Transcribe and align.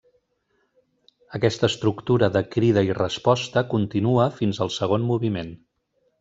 Aquesta 1.39 1.69
estructura 1.73 2.29
de 2.39 2.43
crida 2.55 2.85
i 2.89 2.91
resposta 3.01 3.65
continua 3.75 4.27
fins 4.41 4.63
al 4.67 4.75
segon 4.79 5.07
moviment. 5.13 5.55